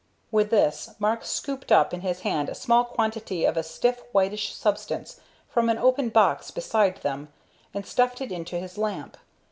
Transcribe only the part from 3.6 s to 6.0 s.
stiff, whitish substance from an